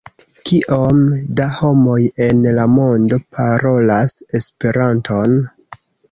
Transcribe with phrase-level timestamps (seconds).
[0.49, 1.01] Kiom
[1.39, 1.97] da homoj
[2.27, 5.37] en la mondo parolas Esperanton?